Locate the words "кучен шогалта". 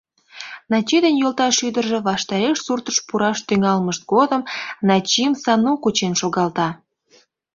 5.83-6.69